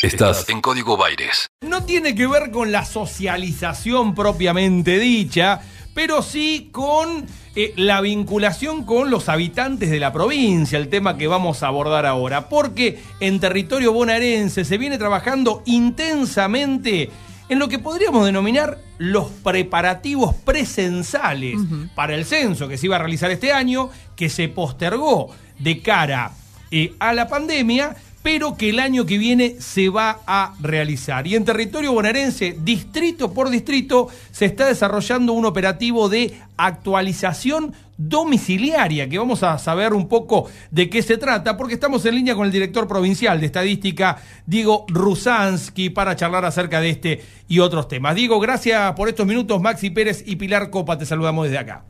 [0.00, 1.48] Estás en Código Baires.
[1.60, 5.60] No tiene que ver con la socialización propiamente dicha,
[5.92, 11.26] pero sí con eh, la vinculación con los habitantes de la provincia, el tema que
[11.26, 17.10] vamos a abordar ahora, porque en territorio bonaerense se viene trabajando intensamente
[17.48, 21.56] en lo que podríamos denominar los preparativos presensales
[21.96, 26.34] para el censo que se iba a realizar este año, que se postergó de cara
[26.70, 31.26] eh, a la pandemia pero que el año que viene se va a realizar.
[31.26, 39.08] Y en territorio bonaerense, distrito por distrito, se está desarrollando un operativo de actualización domiciliaria,
[39.08, 42.46] que vamos a saber un poco de qué se trata, porque estamos en línea con
[42.46, 48.14] el director provincial de estadística, Diego Rusansky, para charlar acerca de este y otros temas.
[48.14, 49.60] Diego, gracias por estos minutos.
[49.60, 51.84] Maxi Pérez y Pilar Copa, te saludamos desde acá.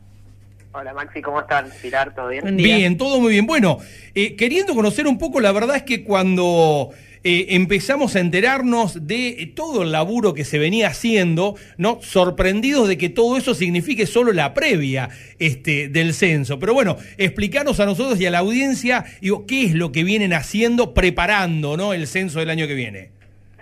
[0.79, 1.69] Hola Maxi, ¿cómo están?
[1.81, 2.55] Pilar, ¿todo bien?
[2.55, 3.45] Bien, todo muy bien.
[3.45, 3.79] Bueno,
[4.15, 9.51] eh, queriendo conocer un poco, la verdad es que cuando eh, empezamos a enterarnos de
[9.57, 11.99] todo el laburo que se venía haciendo, ¿no?
[12.01, 16.59] Sorprendidos de que todo eso signifique solo la previa este, del censo.
[16.59, 20.31] Pero bueno, explicarnos a nosotros y a la audiencia, digo, qué es lo que vienen
[20.31, 21.91] haciendo, preparando, ¿no?
[21.91, 23.09] El censo del año que viene.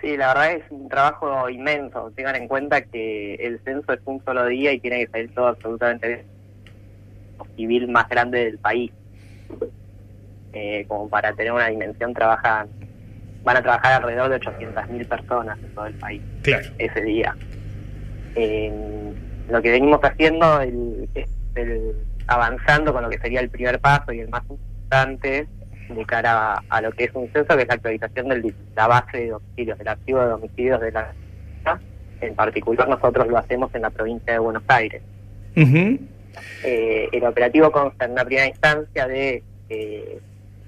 [0.00, 2.12] Sí, la verdad es un trabajo inmenso.
[2.14, 5.48] Tengan en cuenta que el censo es un solo día y tiene que salir todo
[5.48, 6.37] absolutamente bien
[7.56, 8.92] civil más grande del país.
[10.52, 12.68] Eh, como para tener una dimensión, trabajan
[13.44, 16.22] van a trabajar alrededor de 800.000 personas en todo el país
[16.78, 17.34] ese día.
[18.34, 21.08] lo que venimos haciendo el,
[22.26, 25.46] avanzando con lo que sería el primer paso y el más importante
[25.88, 29.16] de cara a, lo que es un censo, que es la actualización de la base
[29.16, 31.14] de domicilios, del archivo de domicilios de la
[32.20, 35.02] en particular nosotros lo hacemos en la provincia de Buenos Aires.
[36.64, 40.20] Eh, el operativo consta en una primera instancia de eh,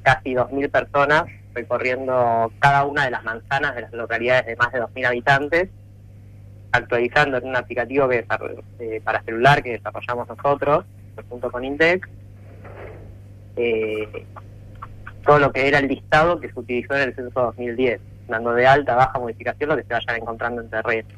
[0.02, 4.80] casi 2.000 personas recorriendo cada una de las manzanas de las localidades de más de
[4.82, 5.68] 2.000 habitantes,
[6.72, 8.24] actualizando en un aplicativo que
[8.78, 10.84] eh, para celular que desarrollamos nosotros,
[11.28, 12.08] junto con Index,
[15.26, 18.66] todo lo que era el listado que se utilizó en el censo 2010, dando de
[18.66, 21.08] alta, baja, modificación, lo que se vayan encontrando en terreno.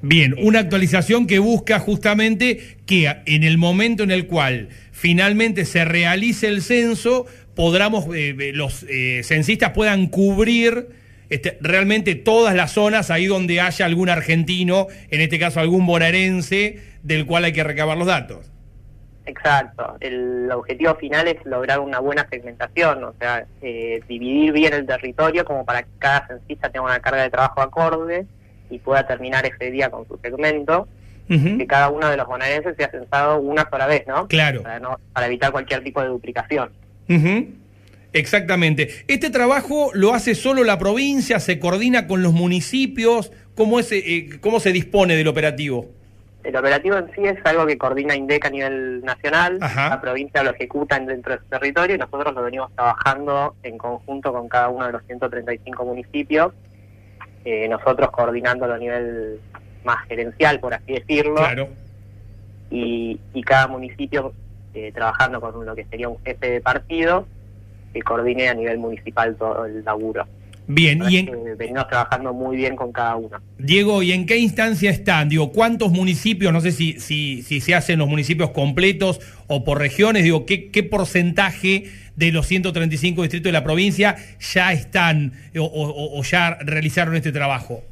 [0.00, 5.84] Bien, una actualización que busca justamente que en el momento en el cual finalmente se
[5.84, 7.26] realice el censo,
[7.56, 10.90] podamos, eh, eh, los eh, censistas puedan cubrir
[11.30, 16.78] este, realmente todas las zonas ahí donde haya algún argentino, en este caso algún bonaerense,
[17.02, 18.52] del cual hay que recabar los datos.
[19.26, 19.96] Exacto.
[20.00, 25.66] El objetivo final es lograr una buena segmentación, o sea, dividir bien el territorio como
[25.66, 28.26] para que cada censista tenga una carga de trabajo acorde
[28.70, 30.88] y pueda terminar ese día con su segmento,
[31.28, 34.26] que cada uno de los bonaerenses sea censado una sola vez, ¿no?
[34.28, 34.62] Claro.
[34.62, 36.70] Para, evitar cualquier tipo de duplicación.
[38.12, 39.04] Exactamente.
[39.08, 41.38] ¿Este trabajo lo hace solo la provincia?
[41.40, 43.30] ¿Se coordina con los municipios?
[43.54, 45.90] ¿Cómo, es, eh, cómo se dispone del operativo?
[46.44, 50.50] El operativo en sí es algo que coordina INDEC a nivel nacional, la provincia lo
[50.50, 54.86] ejecuta dentro de su territorio y nosotros lo venimos trabajando en conjunto con cada uno
[54.86, 56.54] de los 135 municipios
[57.50, 59.40] eh, nosotros coordinándolo a nivel
[59.82, 61.40] más gerencial, por así decirlo.
[62.70, 64.34] Y, cada municipio
[64.74, 67.26] eh, trabajando con lo que sería un jefe de partido
[67.94, 70.26] que coordine a nivel municipal todo el laburo.
[70.70, 71.24] Bien, y
[71.56, 73.40] venimos trabajando muy bien con cada uno.
[73.56, 75.30] Diego, ¿y en qué instancia están?
[75.30, 79.78] Digo, ¿cuántos municipios, no sé si, si, si se hacen los municipios completos o por
[79.78, 81.84] regiones, digo, ¿qué, qué porcentaje
[82.16, 87.82] de los 135 distritos de la provincia ya están o, ya realizaron este trabajo?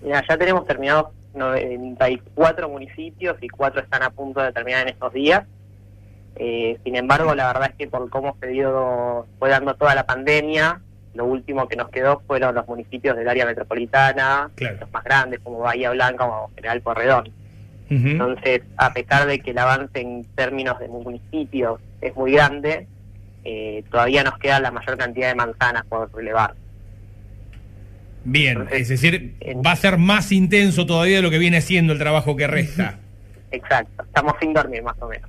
[0.00, 5.12] Mira, ya tenemos terminados 94 municipios y cuatro están a punto de terminar en estos
[5.12, 5.44] días.
[6.36, 10.06] Eh, sin embargo, la verdad es que por cómo se dio, fue dando toda la
[10.06, 10.80] pandemia,
[11.16, 15.60] lo último que nos quedó fueron los municipios del área metropolitana, los más grandes como
[15.60, 17.32] Bahía Blanca o General Porredón.
[17.88, 22.88] Entonces, a pesar de que el avance en términos de municipios es muy grande,
[23.44, 26.54] eh, todavía nos queda la mayor cantidad de manzanas por relevar.
[28.24, 32.00] Bien, es decir, va a ser más intenso todavía de lo que viene siendo el
[32.00, 32.98] trabajo que resta.
[33.52, 35.28] Exacto, estamos sin dormir más o menos.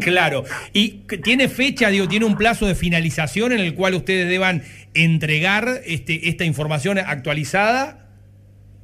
[0.04, 0.44] claro.
[0.72, 4.62] ¿Y tiene fecha, digo, tiene un plazo de finalización en el cual ustedes deban
[4.92, 8.04] entregar este, esta información actualizada?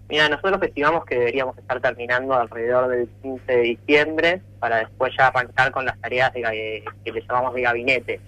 [0.09, 5.29] Mira, nosotros estimamos que deberíamos estar terminando alrededor del 15 de diciembre para después ya
[5.29, 8.21] arrancar con las tareas de, que le llamamos de gabinete,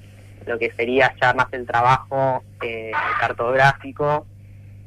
[0.46, 4.26] lo que sería ya más el trabajo eh, cartográfico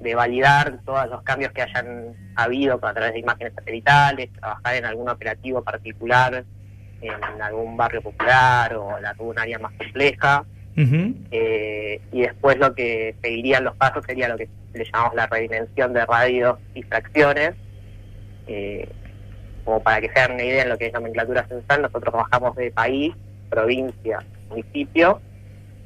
[0.06, 4.86] de validar todos los cambios que hayan habido a través de imágenes satelitales, trabajar en
[4.86, 6.46] algún operativo particular
[7.02, 10.46] en algún barrio popular o en algún área más compleja
[10.78, 15.94] eh, y después lo que seguirían los pasos sería lo que le llamamos la redimensión
[15.94, 17.54] de radios y fracciones.
[18.48, 18.88] Eh,
[19.64, 22.56] como para que se hagan una idea en lo que es nomenclatura censal, nosotros bajamos
[22.56, 23.16] de país,
[23.50, 24.20] provincia,
[24.50, 25.22] municipio,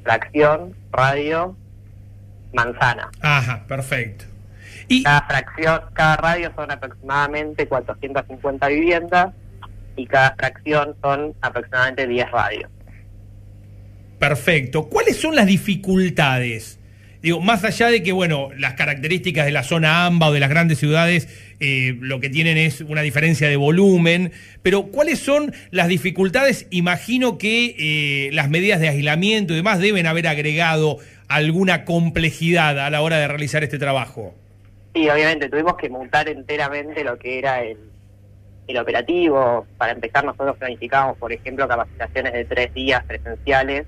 [0.02, 1.56] fracción, radio,
[2.52, 3.10] manzana.
[3.20, 4.24] Ajá, perfecto.
[4.88, 9.34] Y cada fracción, cada radio son aproximadamente 450 viviendas
[9.96, 12.70] y cada fracción son aproximadamente 10 radios.
[14.18, 14.88] Perfecto.
[14.88, 16.78] ¿Cuáles son las dificultades?
[17.22, 20.48] Digo, más allá de que, bueno, las características de la zona AMBA o de las
[20.48, 21.28] grandes ciudades
[21.60, 24.32] eh, lo que tienen es una diferencia de volumen,
[24.62, 26.66] pero ¿cuáles son las dificultades?
[26.70, 30.98] Imagino que eh, las medidas de aislamiento y demás deben haber agregado
[31.30, 34.34] alguna complejidad a la hora de realizar este trabajo.
[34.94, 37.78] Sí, obviamente, tuvimos que montar enteramente lo que era el,
[38.66, 39.66] el operativo.
[39.78, 43.86] Para empezar, nosotros planificamos, por ejemplo, capacitaciones de tres días presenciales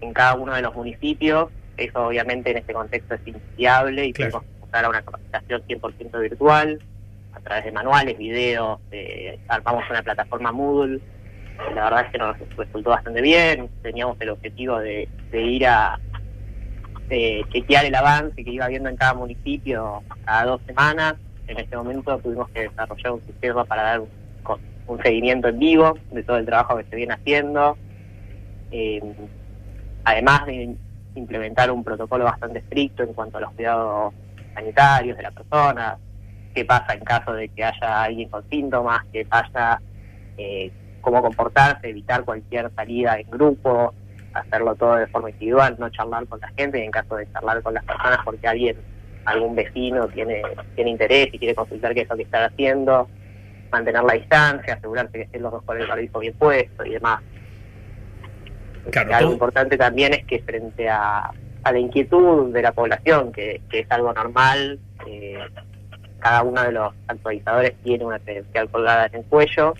[0.00, 1.50] en cada uno de los municipios.
[1.76, 4.32] Eso obviamente en este contexto es inviable y claro.
[4.32, 6.80] tuvimos que usar a una capacitación 100% virtual
[7.34, 11.00] a través de manuales, videos, eh, armamos una plataforma Moodle.
[11.74, 13.68] La verdad es que nos resultó bastante bien.
[13.82, 15.98] Teníamos el objetivo de, ir a
[17.08, 21.14] chequear el avance que iba viendo en cada municipio cada dos semanas.
[21.46, 26.22] En este momento tuvimos que desarrollar un sistema para dar un, seguimiento en vivo de
[26.22, 27.76] todo el trabajo que se viene haciendo.
[28.70, 29.00] Eh,
[30.04, 30.76] además de
[31.14, 34.14] implementar un protocolo bastante estricto en cuanto a los cuidados
[34.54, 35.98] sanitarios de la persona,
[36.54, 39.80] qué pasa en caso de que haya alguien con síntomas, qué pasa,
[40.36, 40.70] eh,
[41.00, 43.94] cómo comportarse, evitar cualquier salida en grupo,
[44.34, 47.62] hacerlo todo de forma individual, no charlar con la gente y en caso de charlar
[47.62, 48.76] con las personas porque alguien,
[49.24, 50.42] algún vecino tiene,
[50.74, 53.08] tiene interés y quiere consultar qué es lo que están haciendo,
[53.70, 57.20] mantener la distancia, asegurarse que estén los dos con el barbijo bien puesto y demás.
[59.12, 61.30] algo importante también es que frente a,
[61.62, 65.38] a la inquietud de la población, que, que es algo normal, eh,
[66.18, 69.74] cada uno de los actualizadores tiene una credencial colgada en el cuello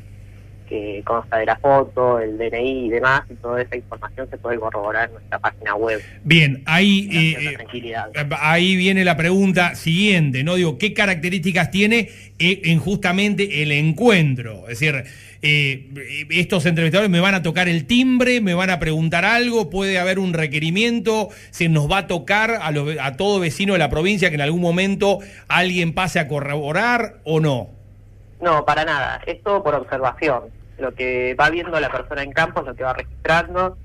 [0.72, 4.58] que consta de la foto, el DNI y demás, y toda esa información se puede
[4.58, 6.00] corroborar en nuestra página web.
[6.24, 7.58] Bien, ahí, eh,
[8.14, 10.54] eh, ahí viene la pregunta siguiente, ¿no?
[10.54, 12.08] Digo, ¿qué características tiene
[12.38, 14.66] eh, en justamente el encuentro?
[14.66, 15.04] Es decir,
[15.42, 20.18] estos entrevistadores me van a tocar el timbre, me van a preguntar algo, puede haber
[20.18, 22.72] un requerimiento, se nos va a tocar a,
[23.04, 27.40] a todo vecino de la provincia que en algún momento alguien pase a corroborar o
[27.40, 27.68] no.
[28.40, 32.60] No, para nada, es todo por observación lo que va viendo la persona en campo
[32.60, 33.78] es lo que va registrando.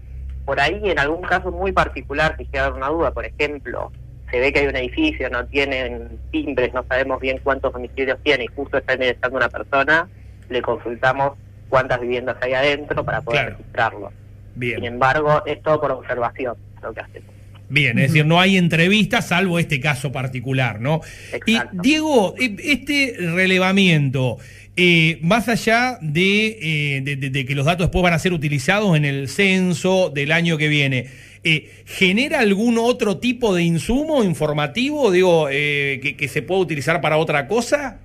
[0.46, 3.92] Por ahí, en algún caso muy particular, si queda una duda, por ejemplo,
[4.32, 8.46] se ve que hay un edificio, no tienen timbres, no sabemos bien cuántos domicilios tiene
[8.46, 10.10] y justo está ingresando una persona,
[10.50, 11.34] le consultamos
[11.70, 14.12] cuántas viviendas hay adentro para poder registrarlo.
[14.56, 14.78] Bien.
[14.78, 17.37] Sin embargo, es todo por observación lo que hacemos.
[17.70, 21.02] Bien, es decir, no hay entrevistas salvo este caso particular, ¿no?
[21.46, 24.38] Y Diego, e, este relevamiento,
[24.78, 29.28] eh, más allá eh, de, que los datos después van a ser utilizados en el
[29.28, 31.08] censo del año que viene,
[31.44, 37.48] eh, ¿genera algún otro tipo de insumo informativo, digo, que, se pueda utilizar para otra
[37.48, 38.00] cosa?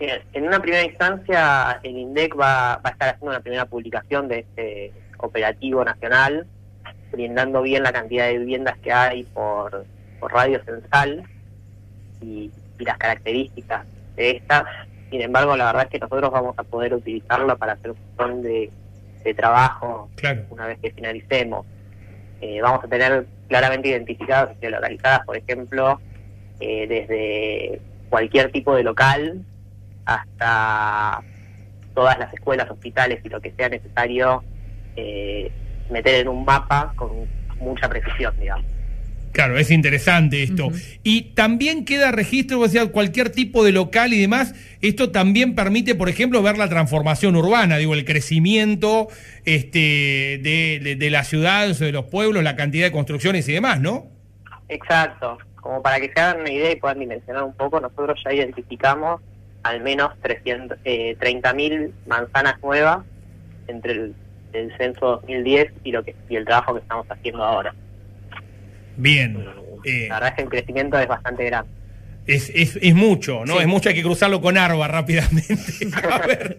[0.00, 4.40] En una primera instancia, el INDEC va, va a estar haciendo una primera publicación de
[4.40, 6.46] este operativo nacional
[7.14, 9.84] brindando bien la cantidad de viviendas que hay por,
[10.20, 11.22] radio censal
[12.20, 14.64] y, las características de estas.
[15.10, 18.42] Sin embargo, la verdad es que nosotros vamos a poder utilizarla para hacer un montón
[18.42, 18.70] de,
[19.36, 20.10] trabajo
[20.50, 21.64] una vez que finalicemos.
[22.42, 26.00] Eh, vamos a tener claramente identificadas y localizadas, por ejemplo,
[26.60, 27.80] eh, desde
[28.10, 29.40] cualquier tipo de local
[30.04, 31.22] hasta
[31.94, 34.42] todas las escuelas, hospitales y lo que sea necesario
[34.96, 35.50] eh,
[35.94, 37.10] meter en un mapa con
[37.60, 38.66] mucha precisión, digamos.
[39.34, 40.68] Claro, es interesante esto.
[41.02, 44.54] Y también queda registro, o sea, cualquier tipo de local y demás.
[44.80, 49.08] Esto también permite, por ejemplo, ver la transformación urbana, digo, el crecimiento
[49.44, 53.80] este, de, de, las ciudades o de los pueblos, la cantidad de construcciones y demás,
[53.80, 54.06] ¿no?
[54.68, 55.38] Exacto.
[55.56, 59.20] Como para que se hagan una idea y puedan dimensionar un poco, nosotros ya identificamos
[59.64, 63.04] al menos 300, eh, 30.000 manzanas nuevas
[63.66, 64.14] entre el
[64.54, 67.74] del censo 2010 y lo que y el trabajo que estamos haciendo ahora.
[68.96, 69.44] Bien.
[69.84, 71.70] Eh, la verdad es que el crecimiento es bastante grande.
[72.26, 73.60] Es, es, es mucho, ¿no?
[73.60, 75.54] Es mucho, hay que cruzarlo con Arba rápidamente.
[76.10, 76.58] A ver.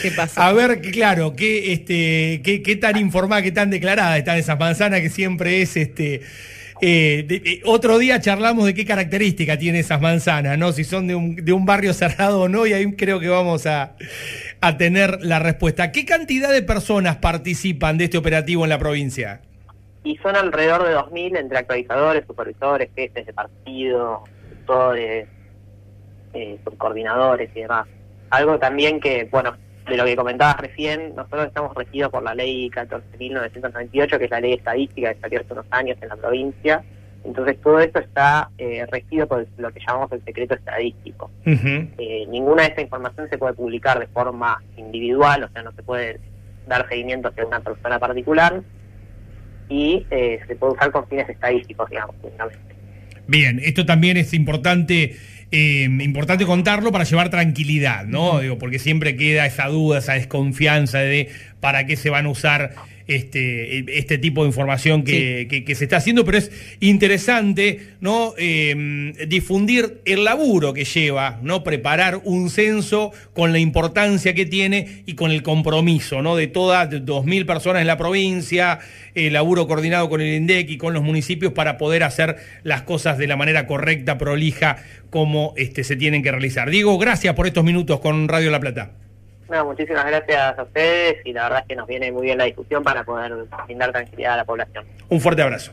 [0.00, 0.46] ¿Qué pasa?
[0.46, 5.02] A ver, claro, qué, este, qué, qué tan informada, qué tan declarada están esas manzanas
[5.02, 6.22] que siempre es este.
[6.80, 10.72] Eh, eh, otro día charlamos de qué característica tiene esas manzanas, ¿no?
[10.72, 13.66] Si son de un, de un barrio cerrado o no, y ahí creo que vamos
[13.66, 13.96] a,
[14.60, 15.92] a tener la respuesta.
[15.92, 19.40] ¿Qué cantidad de personas participan de este operativo en la provincia?
[20.04, 25.26] y son alrededor de 2.000 entre actualizadores, supervisores, jefes de partido, tutores,
[26.34, 27.88] eh, subcoordinadores y demás.
[28.28, 29.56] Algo también que, bueno,
[29.88, 34.40] de lo que comentabas recién, nosotros estamos regidos por la ley 14.998, que es la
[34.40, 36.84] ley estadística que salió hace unos años en la provincia.
[37.24, 41.30] Entonces todo esto está eh, regido por lo que llamamos el secreto estadístico.
[41.46, 45.82] Eh, ninguna de esta información se puede publicar de forma individual, o sea, no se
[45.82, 46.20] puede
[46.66, 48.62] dar seguimiento hacia una persona particular
[49.68, 52.16] y eh, se puede usar con fines estadísticos, digamos,
[53.26, 55.16] Bien, esto también es importante
[55.50, 58.40] eh, importante contarlo para llevar tranquilidad, ¿no?
[58.40, 61.28] Digo, porque siempre queda esa duda, esa desconfianza de
[61.60, 62.74] para qué se van a usar
[63.06, 68.34] este, este tipo de información que, se está haciendo, pero es interesante ¿no?
[68.38, 71.64] Em, difundir el laburo que lleva, ¿no?
[71.64, 76.36] preparar un censo con la importancia que tiene y con el compromiso ¿no?
[76.36, 78.78] de todas 2.000 personas en la provincia,
[79.14, 83.18] el laburo coordinado con el INDEC y con los municipios para poder hacer las cosas
[83.18, 84.76] de la manera correcta, prolija,
[85.10, 86.70] como este, se tienen que realizar.
[86.70, 89.03] Diego, gracias por estos minutos con Radio La Plata
[89.64, 92.82] muchísimas gracias a ustedes y la verdad es que nos viene muy bien la discusión
[92.82, 93.32] para poder
[93.66, 94.84] brindar tranquilidad a la población.
[95.08, 95.72] Un fuerte abrazo.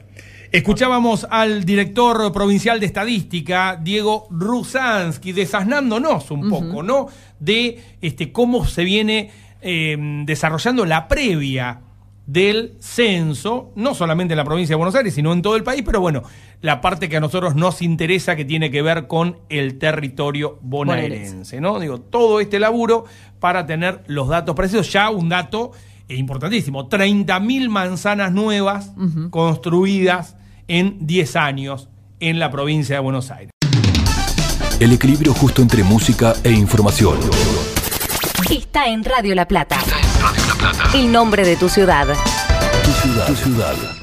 [0.52, 7.08] Escuchábamos al director provincial de estadística, Diego Rusansky, desasnándonos un poco, ¿no?
[7.40, 11.80] De este, cómo se viene eh, desarrollando la previa
[12.26, 15.84] del censo, no solamente en la provincia de Buenos Aires, sino en todo el país,
[15.86, 16.24] pero bueno,
[16.62, 21.60] la parte que a nosotros nos interesa que tiene que ver con el territorio bonaerense,
[21.60, 21.80] ¿no?
[21.80, 23.06] Digo, todo este laburo
[23.40, 25.72] para tener los datos precisos, ya un dato
[26.08, 28.92] importantísimo, 30.000 manzanas nuevas
[29.30, 30.36] construidas
[30.68, 31.90] en 10 años
[32.20, 33.52] en la provincia de Buenos Aires.
[34.80, 37.18] El equilibrio justo entre música e información.
[38.50, 39.78] Está en Radio La Plata.
[40.94, 42.08] El nombre de tu ciudad.
[42.84, 43.28] Tu ciudad.
[43.28, 44.01] Tu ciudad.